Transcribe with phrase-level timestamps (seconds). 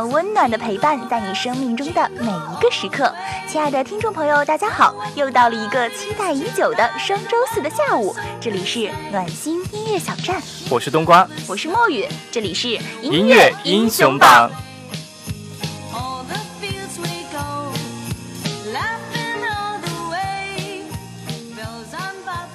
[0.00, 3.12] 温暖的陪伴，在你生命中的每一个时刻。
[3.48, 4.94] 亲爱的听众朋友，大家好！
[5.14, 14.50] 又到了一个期待已久的双周四的下午，这里是暖心音乐小站，我是冬瓜，我是墨雨，这里是音乐英雄榜。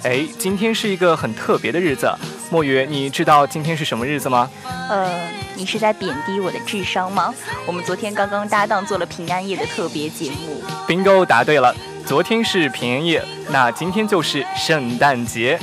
[0.04, 2.09] 哎，今天是一个很特别的日子，
[2.49, 4.49] 墨雨，你知道今天是什么日子吗？
[4.90, 5.12] 呃，
[5.57, 7.34] 你是在贬低我的智商吗？
[7.65, 15.59] 我们昨天刚刚搭档做了平安夜的特别节目，bingo 答对了，昨天是平安夜，那今天就是圣诞节。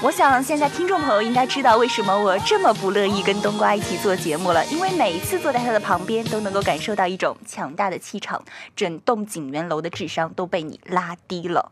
[0.00, 8.42] 我想现在听众朋友应该知道为什么我这么不乐意跟冬瓜一起做节目了，因为每一次坐在他的旁边都能够感受到一种强大的气场，
[8.74, 11.70] 整栋景园楼的智商都被你拉低了。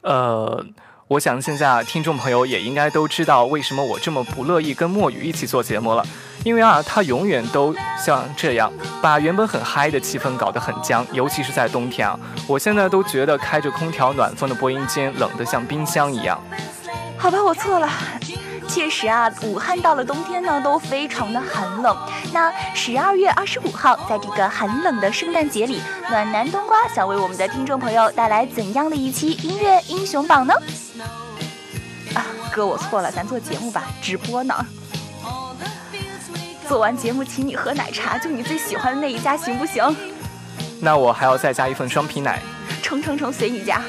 [0.00, 0.64] 呃，
[1.08, 6.04] 我想现在听众朋友也应该都知道为什么我这么不乐意跟墨雨一起做节目了，
[6.42, 16.42] 因为啊，他永远都像这样把原本很嗨的气氛搞得很僵，尤其是在冬天啊，我现在都觉得开着空调暖风的播音间冷得像冰箱一样。
[17.16, 17.88] 好吧，我错了。
[18.66, 21.96] 确实啊，武汉到了冬天呢，都非常的寒冷。
[22.32, 30.52] 那十二月二十五号，在这个寒冷的圣诞节里，暖男冬瓜想为我们的听众朋友带来怎样的一期音乐英雄榜呢？
[32.14, 34.54] 啊，哥，我错了，咱做节目吧，直播呢。
[36.68, 39.94] 做完节目请你喝奶茶，就你最喜欢的那一家，行不行？
[40.80, 42.42] 那我还要再加一份双皮奶。
[42.82, 43.80] 成成成，随你加。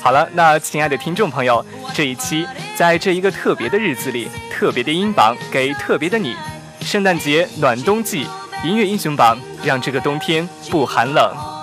[0.00, 1.64] 好了，那亲爱的听众朋友，
[1.94, 6.36] 这一期在这一个特别的日子里，特别的音榜给特别的你，
[6.80, 8.26] 圣诞节暖冬季
[8.64, 11.53] 音乐英雄榜，让这个冬天不寒冷。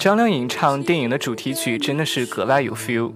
[0.00, 3.12] 张靓颖唱电影的主题曲真的是格外有 feel。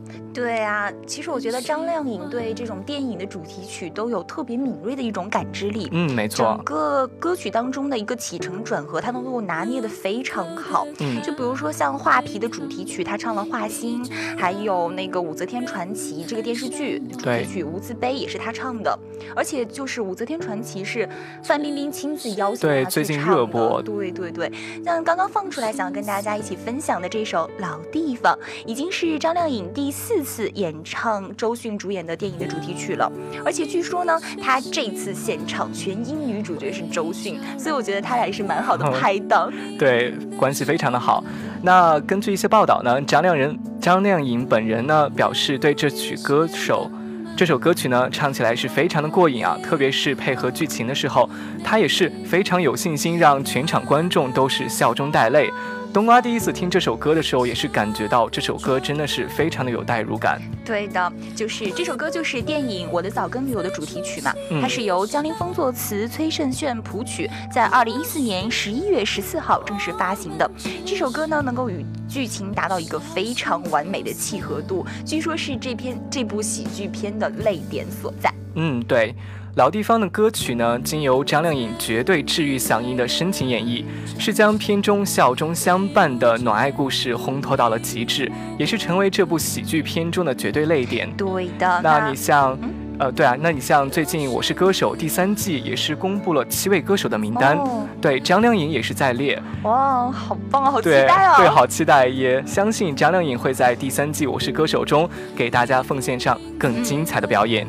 [1.06, 5.88] 其实我觉得张靓颖对这种电影的主题曲都有特别敏锐的一种感知力。
[5.92, 6.56] 嗯，没错。
[6.56, 10.86] 整个歌曲当中的一个起承转合，她能够拿捏的非常好。
[10.98, 14.04] 嗯，就比如说像《画皮》的主题曲，她唱了《画心》，
[14.36, 18.98] 还有那个《武则天传奇》这个电视剧主题曲《无字碑》也是她唱的。
[19.36, 21.08] 而且就是《武则天传奇》是
[21.42, 23.82] 范冰冰亲自邀请她去唱的。
[23.82, 24.50] 对对对，
[24.84, 28.34] 像刚刚放出来想要跟大家一起分享的这首《老地方》，
[28.66, 30.24] 已经是张靓颖第四。
[30.24, 33.10] 次演唱周迅主演的电影的主题曲了，
[33.44, 41.22] 而且据说呢，他这次现场全英女主角是周迅，所以我觉得他俩也是蛮好的拍档， 对，关系非常的好。
[41.62, 46.90] 那根据一些报道呢，张靓人张靓颖本人呢表示，对这曲歌手
[47.36, 51.28] 这首歌曲呢唱起来是非常的过瘾啊，特别是配合剧情的时候，
[51.64, 55.50] 他也是非常有信心，让全场观众都是笑中带泪。
[55.94, 60.42] 冬瓜第一次听这首歌的时候，也是感觉到这首歌真的是非常的有代入感。
[60.64, 70.50] 对的，就是这首歌就是电影《我的早更女友》的主题曲嘛，它是由江凌峰作词，崔胜炫谱曲，在二零一四年十一月十四号正式发行的。
[70.84, 78.34] 这首歌呢，能够与剧情达到一个非常完美的契合度，据说是这篇这部喜剧片的泪点所在。
[78.56, 79.14] 嗯，对。
[79.56, 83.84] 老地方的歌曲呢，经由张靓颖绝对治愈嗓音的深情演绎，
[84.18, 91.08] 是将片中笑中相伴的暖爱故事烘托到了极致，也是成为这部喜剧片中的绝对泪点。
[91.16, 91.80] 对的。
[91.84, 92.58] 那你像，
[92.98, 97.56] 呃，对啊，那你像最近《我是歌手》第三季也是公布了七位歌手的名单，
[98.00, 99.40] 对，张靓颖也是在列。
[99.62, 101.34] 哇，好棒啊，好期待哦！
[101.36, 107.64] 对，好期待，也相信张靓颖会在第三季《我是歌手》中给大家奉献上更精彩的表演。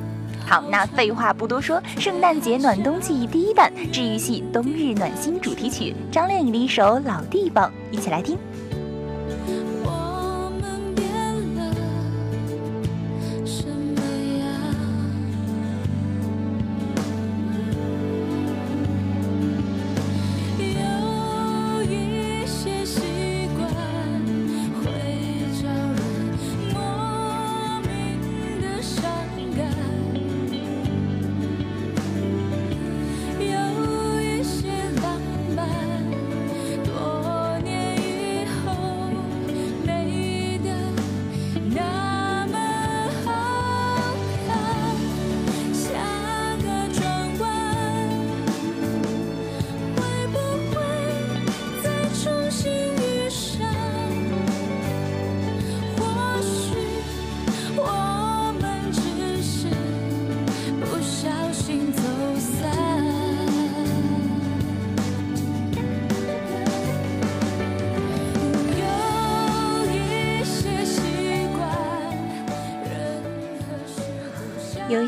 [0.48, 8.38] 好，那废话不多说，圣诞节暖冬季第一弹治愈系冬日暖心主题曲，张靓颖的一首《老地方》，一起来听。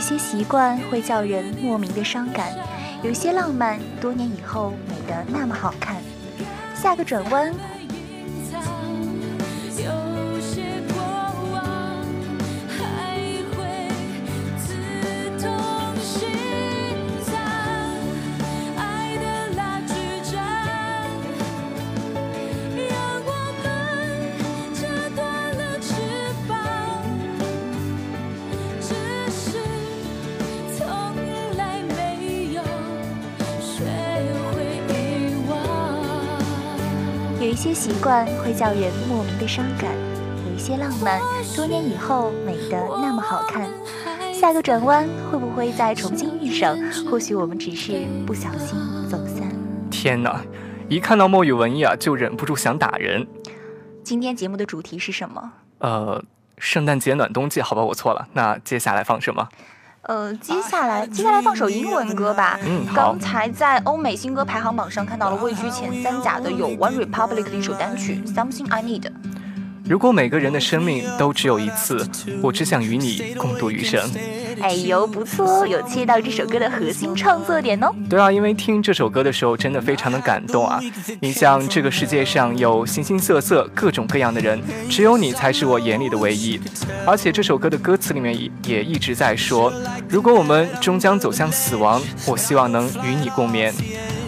[0.07, 2.53] 些习惯会叫人莫名的伤感，
[3.03, 5.97] 有些浪漫多年以后美得那么好看。
[6.73, 7.53] 下个转弯。
[37.57, 39.91] 些习惯会叫人莫名的伤感，
[40.47, 41.19] 有一些浪漫
[41.55, 43.67] 多年以后美得那么好看。
[44.31, 46.77] 下个转弯会不会再重新遇上？
[47.09, 48.77] 或许我们只是不小心
[49.09, 49.51] 走散。
[49.89, 50.39] 天哪，
[50.87, 53.25] 一看到墨雨文艺啊，就忍不住想打人。
[54.03, 55.51] 今天节目的主题是什么？
[55.79, 56.23] 呃，
[56.59, 58.27] 圣诞节暖冬季，好吧，我错了。
[58.33, 59.49] 那接下来放什么？
[60.03, 62.57] 呃，接下来接下来放首英文歌吧。
[62.63, 69.11] 嗯，刚才在欧美新歌排行榜上看到了位居前三甲的有 One Republic 的一首单曲 Something I Need。
[69.89, 72.05] 如果每个人的生命都只有一次，
[72.41, 74.01] 我只想与你共度余生。
[74.59, 77.93] 哎呦，不错哦，有切到这首歌的核心创作点哦。
[78.09, 80.81] 对啊，因为听这首歌的时候真的非常的感动啊。
[81.21, 86.59] 你像这个世界上有形形色色、各种各样的人，只有你才是我眼里的唯一。
[87.05, 89.71] 而且这首歌的歌词里面也也一直在说，
[90.09, 93.73] 如果我们终将走向死亡，我希望能与你共眠。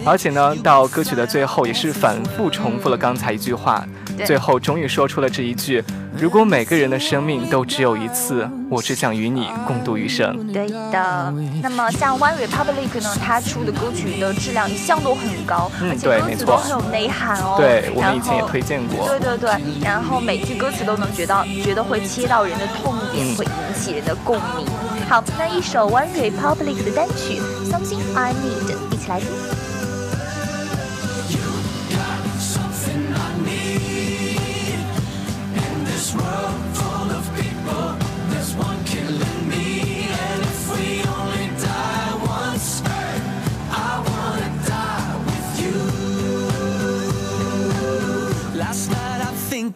[0.04, 3.84] 而且呢，到歌曲的最后也是反复重复了刚才一句话，
[4.24, 5.82] 最后终于说出了这一句：
[6.16, 10.52] 如果每个人的生命都只有一次，我只想与你共度余生。
[10.52, 11.34] 对的。
[11.62, 17.56] 那么像 One Republic 呢，他出的歌曲的质量一向都很高，而且歌词都很有内涵哦。
[17.58, 19.08] 对，我们以前也推荐过。
[19.08, 19.50] 对对对，
[19.82, 24.66] 然后每句歌词都能觉得觉得会切到人的痛点，会引起人的共鸣。
[25.08, 29.28] 好，那一首 One Republic 的单曲 Something I Need，一起来听。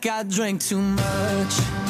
[0.02, 1.83] I drank too much.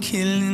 [0.00, 0.47] kill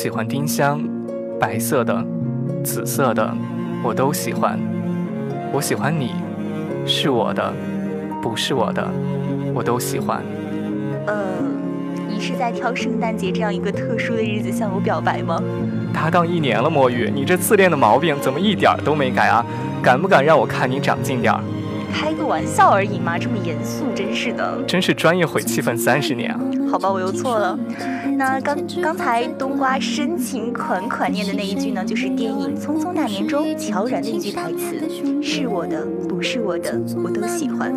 [0.00, 0.80] 喜欢丁香，
[1.38, 2.02] 白色的、
[2.64, 3.36] 紫色的，
[3.84, 4.58] 我都喜欢。
[5.52, 6.14] 我喜欢你，
[6.86, 7.52] 是我的，
[8.22, 8.88] 不是我的，
[9.52, 10.22] 我都喜欢。
[11.06, 11.14] 呃，
[12.08, 15.38] 你是在挑圣诞节这样一个特殊的日子向我表白吗？
[15.92, 19.44] 搭档一年了，墨雨，你这自恋的毛病怎么一点都没改啊？
[19.82, 21.42] 敢不敢让我看你长进点儿？
[21.92, 24.62] 开个玩笑而已嘛，这么严肃，真是的。
[24.66, 26.40] 真是专业毁气氛三十年啊！
[26.70, 27.58] 好吧，我又错了。
[28.16, 34.78] 那刚刚才冬瓜深情款款念的那一句呢，就是电影《匆匆那年》中乔然的一句台词
[35.22, 37.72] ：“是我的，不是我的，我都喜欢。”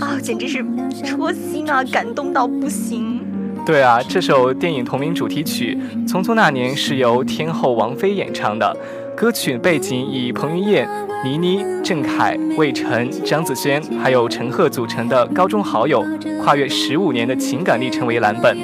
[0.00, 0.64] 啊，简直是
[1.04, 3.20] 戳心啊，感动到不行。
[3.64, 5.78] 对啊，这首电影同名主题曲
[6.08, 8.76] 《匆匆那年》是由天后王菲演唱的，
[9.16, 10.88] 歌曲背景以彭于晏。
[11.24, 16.04] 倪妮、郑恺、魏晨、张子萱，还有陈赫组成的高中好友，
[16.42, 18.58] 跨越十五年的情感历程为蓝本，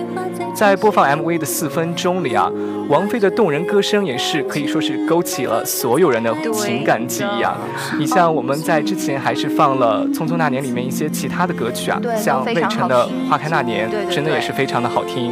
[0.56, 2.50] 在播放 MV 的四分钟里啊，
[2.88, 7.56] 王菲的动人歌声也是可以说是勾起了所有人的情感记忆啊。
[7.96, 15.30] 你像我们在之前还是放了《匆匆那年》里面一些其他的歌曲啊，像魏晨的《花开那年》，真的也是非常的好听。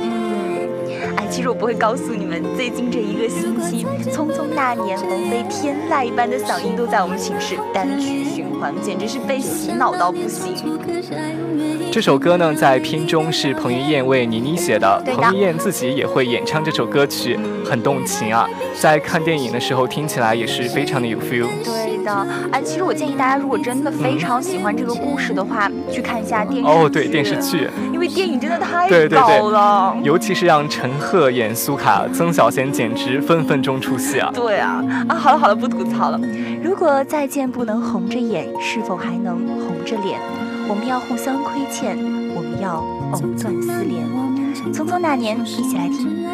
[1.37, 10.81] 其实我不会告诉你们，最近这一个星期，《匆匆那年》王菲天籁一般的嗓音都在我们寝室单曲循环，简直是被洗脑到不行。
[11.93, 18.49] 这首歌呢，在片中是彭于晏为倪妮写的，彭于晏自己也会演唱这首歌曲，很动情啊。
[18.81, 21.49] 在看电影的时候听起来也是非常的有 feel。
[21.63, 26.69] 对的，哎，其实我建议大家，如果真的非常喜欢这个故事的话，去看一下电视剧。
[26.69, 34.31] 哦，对，电视剧，因为电影真的太搞了，尤其是让陈赫演苏卡，曾小贤简直分分钟出戏啊。
[34.35, 36.21] 对啊，啊，好了好了，不吐槽了。
[36.63, 40.21] 如果再见不能红着眼，是否还能红着脸？
[40.69, 41.97] 我们要互相亏欠，
[42.35, 44.07] 我们要藕断丝连。
[44.73, 46.26] 匆匆那年，一起来听。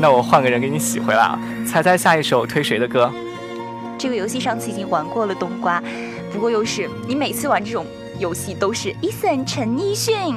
[0.00, 1.38] 那我换个人给你洗回来啊！
[1.66, 3.12] 猜猜下一首推谁的歌？
[3.98, 5.82] 这个游戏上次已经玩过了冬瓜，
[6.32, 7.84] 不过又是你每次玩这种
[8.18, 10.36] 游戏都是 Eason 陈奕迅。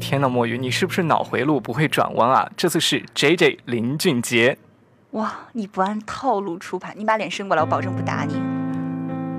[0.00, 2.50] 天呐，墨鱼，你是不是脑回路不会转弯啊？
[2.56, 4.56] 这次是 JJ 林俊杰。
[5.10, 8.34] 哇，你不按套路出牌，你把脸伸过来，我保证不打你。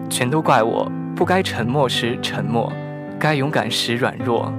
[0.09, 2.71] 全都怪我，不该沉默时沉默，
[3.19, 4.53] 该勇敢时软弱。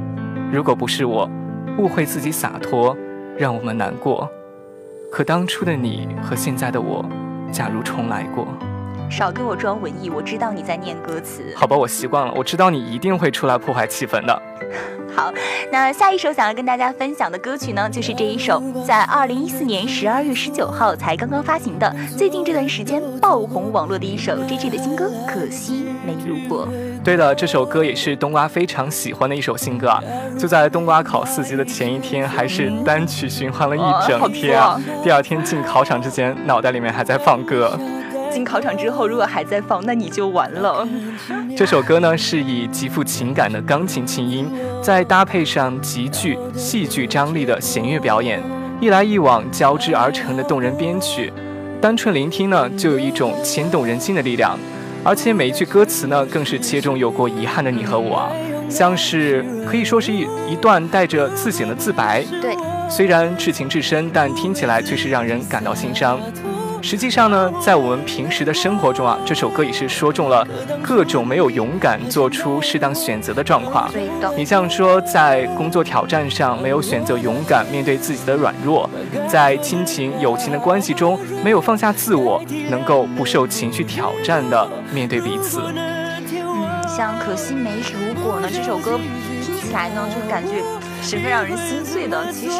[0.53, 1.31] 如果不是我。
[1.77, 2.97] 误会自己洒脱，
[3.37, 4.31] 让我们难过。
[5.15, 7.09] 可当初的你和现在的我，
[7.53, 8.49] 假如重来过，
[9.11, 11.43] 少给我装文艺，我知道你在念歌词。
[11.55, 14.43] 好吧，我习惯了，我知道你一定会出来破坏气氛的。
[15.15, 15.33] 好，
[15.71, 26.67] 那下一首想要跟大家分享的歌曲呢，就是这一首，在二零一四年十二月十九号才刚刚发行的，最近这段时间爆红网络的一首 J J 的新歌，可惜没路过。
[27.05, 30.03] 对的，这首歌也是冬瓜非常喜欢的一首新歌啊！
[30.37, 34.81] 就在冬瓜考四级的前一天，还是单曲循环了一整天啊！
[35.05, 37.79] 第二天进考场之前，脑袋里面还在放歌。
[38.35, 40.87] 进考场之后，如果还在放，那你就完了。
[41.57, 44.51] 这首歌呢，是以极富情感的钢琴琴音，
[44.83, 48.43] 再搭配上极具戏剧张力的弦乐表演，
[48.81, 51.33] 一来一往交织而成的动人编曲，
[51.81, 54.59] 单纯聆听呢，就有一种牵动人心的力量。
[55.05, 58.33] 而且每一句歌词呢，更是切中有过遗憾的你和我啊，
[58.69, 62.25] 像是可以说是一一段带着自省的自白。
[62.43, 62.57] 对，
[62.91, 66.19] 虽然至情至深，但听起来却是让人感到心伤。
[66.85, 70.47] 实际上呢，在我们平时的生活中啊，这首歌也是说中了
[70.83, 73.91] 各种没有勇敢做出适当选择的状况。
[74.37, 78.89] 你像说，在工作挑战上没有选择勇敢面对自己的软弱，
[79.27, 82.39] 在亲情友情的关系中没有放下自我，
[82.69, 85.63] 能够不受情绪挑战的面对彼此。
[85.75, 89.01] 嗯，像可惜没如果呢，这首歌
[89.43, 90.63] 听起来呢，就感觉
[91.01, 92.31] 十分让人心碎的。
[92.31, 92.59] 其实。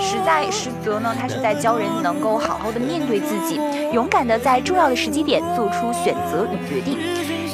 [0.00, 3.60] 实在实则呢，他是在教人能够好好的面对自己，
[3.92, 6.98] 勇敢的在重要的时机点做出选择与决定。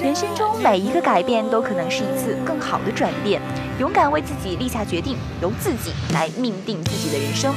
[0.02, 3.40] 人生中每一个改变都可能是一次更好的转变，
[3.80, 7.52] 勇敢为自己立下决定，由自己来命定自己的人生。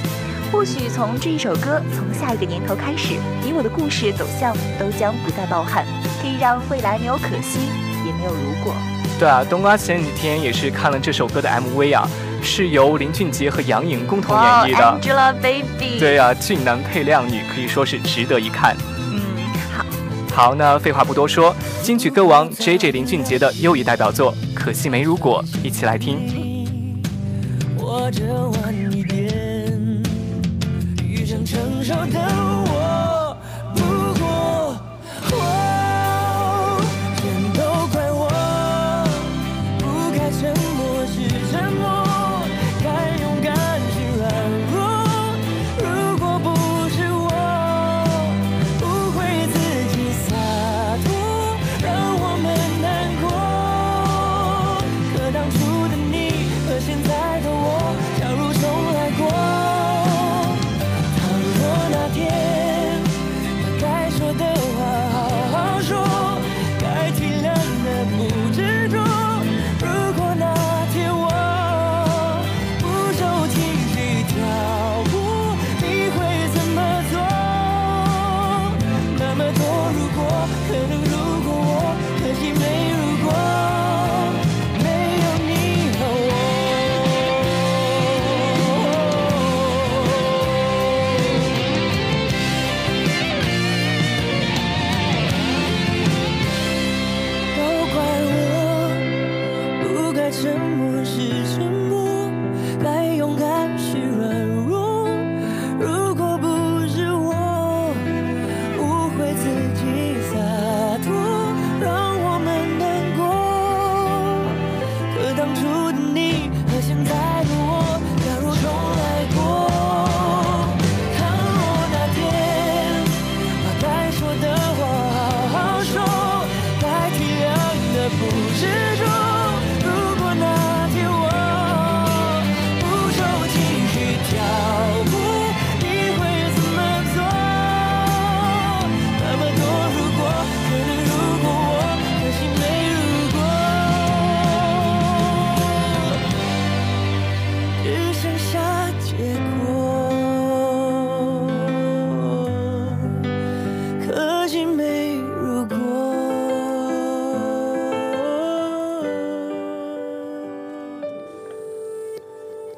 [0.51, 3.13] 或许从这一首歌，从下一个年头开始，
[3.43, 5.85] 你我的故事走向都将不再抱憾，
[6.21, 7.59] 可以让未来没有可惜，
[8.05, 8.73] 也没有如果。
[9.19, 12.09] 对啊，冬瓜前几天也是看了这首歌的 MV 啊。
[12.41, 14.99] 是由林俊杰和杨颖共同演绎的。
[15.01, 15.99] Angelababy。
[15.99, 18.75] 对啊，俊男配靓女，可以说是值得一看。
[18.97, 19.21] 嗯，
[19.71, 19.85] 好。
[20.49, 26.65] 好，那废话不多说，金曲歌王 JJ 林俊杰的又一代表作《可惜没如果》，一起来听。
[27.77, 30.03] 我这晚一点，
[31.45, 32.60] 承受的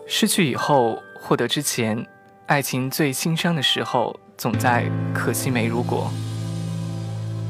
[0.06, 2.06] 失去以后，获得之前，
[2.46, 6.12] 爱情最心伤的时候，总在可惜没如果。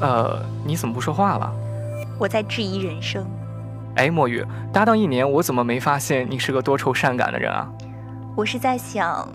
[0.00, 1.52] 呃，你怎么不说话了？
[2.18, 3.26] 我在质疑人生。
[3.96, 7.68] 哎，墨雨，搭档一年，我怎么没发现你是个多愁善感的人啊？
[8.36, 9.28] 我是在想，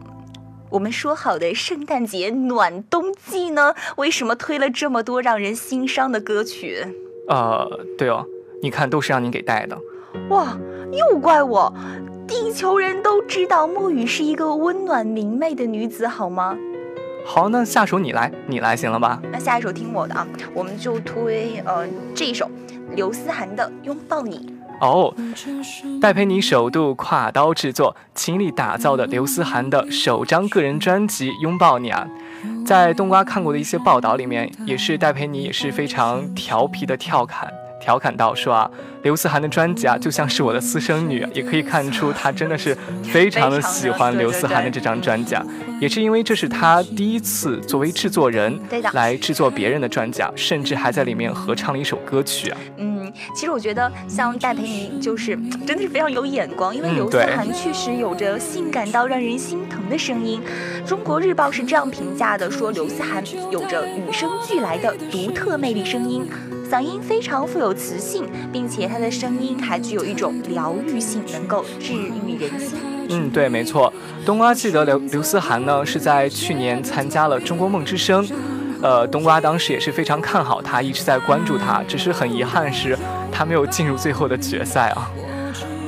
[0.69, 3.73] 我们说好的圣诞节暖冬季呢？
[3.97, 6.85] 为什么推了这么多让人心伤的歌曲？
[7.27, 8.25] 呃，对哦，
[8.61, 9.77] 你看，都是让你给带的。
[10.29, 10.57] 哇，
[10.91, 11.73] 又怪我。
[12.29, 16.55] 地球人都知道墨雨是一个温暖明媚的女子，好吗？
[17.25, 19.19] 好，那下首你来，你来行了吧？
[19.31, 22.47] 那下一首听我的啊，我们就推呃这一首
[22.95, 24.53] 刘思涵的《拥抱你》。
[24.79, 25.11] 哦，
[25.99, 32.07] 戴佩妮首度跨刀制作、倾力打造的刘思涵的首张个人专辑《拥抱你》啊，
[32.63, 37.51] 在冬瓜看过的一些报道里面，也是戴佩妮也是非常调皮的调侃。
[37.89, 38.69] 调侃道：“说啊，
[39.01, 45.35] 刘思涵的专辑啊，就像是我的私生女，也可以看出她真的是非常的喜欢刘思涵的这张专辑。
[45.81, 48.59] 也是因为这是她第一次作为制作人
[48.93, 52.57] 来制作别人的专辑，甚至还在里面合唱了一首歌曲啊。
[52.77, 60.39] 嗯，其实我觉得像戴佩妮就是真的是非常有眼光，因为刘思涵确实有着性感到让人心疼的声音。
[60.85, 66.29] 中国日报是这样评价的：说刘思涵有着与生俱来的独特魅力声音。”
[66.69, 72.77] 嗓音非常富有磁性，并且他的声音还具有一种疗愈性，能够治愈人心。
[73.09, 73.91] 嗯，对，没错。
[74.23, 78.23] 冬瓜记得刘刘思涵呢是在去年参加了《中国梦之声》，
[78.83, 82.95] 呃，冬瓜当时也是非常看好他，一直在关注他，只是很遗憾是
[83.31, 85.09] 他没有进入最后的决赛啊。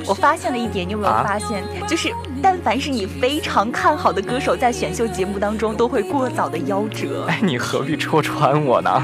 [0.08, 1.63] 我发现了一点，你有没有发现？
[1.88, 2.10] 就是
[2.41, 7.26] 但凡是你非常看好的歌手，在选秀节目当中都会过早的夭折。
[7.30, 9.00] 哎，你何必戳穿我呢？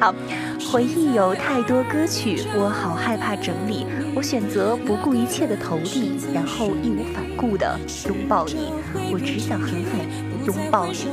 [0.00, 0.14] 好，
[0.70, 3.86] 回忆有太多歌曲，我好害怕整理。
[4.14, 8.72] 我选择不顾一切的投递，然后义无反顾的拥抱你。
[9.12, 10.00] 我只想狠狠
[10.46, 11.08] 拥抱你。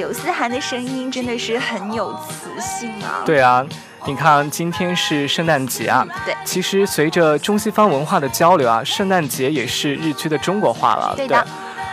[0.00, 3.20] 刘思涵的声音真的是很有磁性啊！
[3.26, 3.62] 对啊，
[4.06, 6.06] 你看今天是圣诞节啊。
[6.24, 11.12] 对，其实随着中西方文化的交流啊，圣诞节也是日趋的中国化了。
[11.14, 11.46] 对的。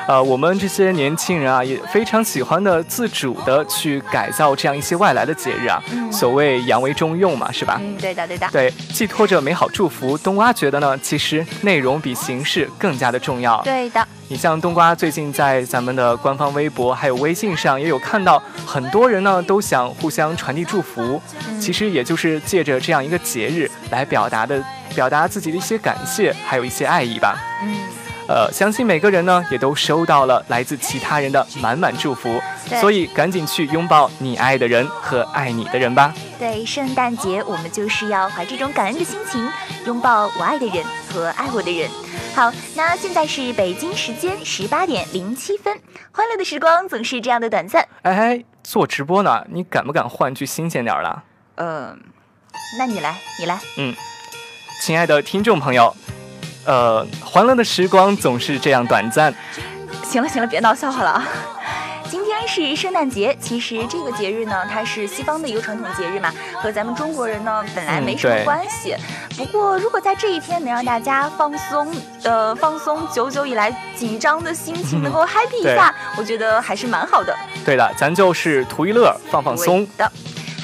[0.07, 5.83] 呃，我们这些年轻人啊，也非常喜欢的自主的去改造这样一些外来的节日啊。
[6.09, 7.77] 所谓扬为中用嘛，是吧？
[7.83, 8.47] 嗯，对的，对的。
[8.49, 10.17] 对，寄托着美好祝福。
[10.17, 13.61] 冬瓜觉得呢，其实内容比形式更加的重要。
[13.63, 14.07] 对的。
[14.29, 21.21] 你像冬瓜最近在咱们的官方微博还有微信上也有看到，很多人呢都想互相传递祝福，
[21.59, 24.63] 其实也就是借着这样一个节日来表达的，
[24.95, 27.37] 表达自己的一些感谢，还有一些爱意吧。
[27.61, 27.96] 嗯。
[28.27, 32.41] 呃，相信每个人呢，也都收到了来自其他人的满满祝福，
[32.81, 36.13] 所以赶紧去拥抱你爱的人和爱你的人吧。
[36.37, 39.49] 对，圣诞节我们就是要怀这种感恩的心情，
[39.85, 41.89] 拥抱我爱的人和爱我的人。
[42.35, 45.73] 好，那现在是北京时间十八点零七分，
[46.11, 47.87] 欢乐的时光总是这样的短暂。
[48.01, 51.23] 哎哎，做直播呢，你敢不敢换句新鲜点儿的？
[51.55, 51.97] 嗯，
[52.77, 53.57] 那你来，你来。
[53.77, 53.95] 嗯，
[54.81, 55.95] 亲爱的听众朋友。
[56.67, 59.33] 呃，欢乐的时光总是这样短暂。
[60.03, 61.25] 行了行了，别闹笑话了啊！
[62.09, 66.29] 今天是圣诞节，其实这个节日呢，它是西方的一个传统节日嘛，
[66.61, 68.95] 和咱们中国人呢本来没什么关系。
[69.37, 71.89] 不过，如果在这一天能让大家放松，
[72.23, 77.35] 呃，放松久久以来紧张的心情，能够 happy 一下，我觉得还是蛮好的。
[77.65, 80.11] 对的，咱就是图一乐，放放松的。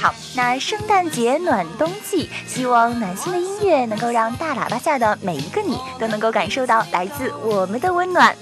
[0.03, 8.35] 好，那圣诞节暖冬季，希望暖心的音乐能够让大喇叭下的每一个你都能够感受到来自我们的温暖。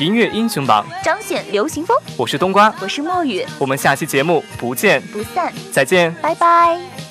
[0.00, 0.84] 音乐英雄榜。
[1.04, 7.05] 彰显流行风，我是冬瓜，我是墨雨，我们下期节目不见不散，再见，拜拜。